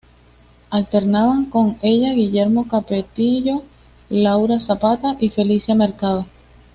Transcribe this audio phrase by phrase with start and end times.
[0.71, 3.61] Alternaban con ella Guillermo Capetillo,
[4.09, 6.25] Laura Zapata y Felicia Mercado.